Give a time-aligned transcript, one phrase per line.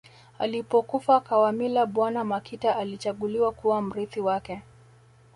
[0.39, 4.61] Alipokufa Kawamila bwana Makita alichaguliwa kuwa mrithi wake